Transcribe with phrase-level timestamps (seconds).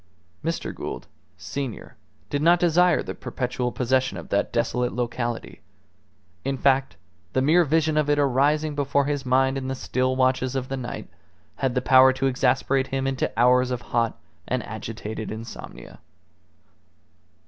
[0.43, 0.73] Mr.
[0.73, 1.05] Gould,
[1.37, 1.95] senior,
[2.31, 5.61] did not desire the perpetual possession of that desolate locality;
[6.43, 6.95] in fact,
[7.33, 10.75] the mere vision of it arising before his mind in the still watches of the
[10.77, 11.07] night
[11.57, 15.99] had the power to exasperate him into hours of hot and agitated insomnia.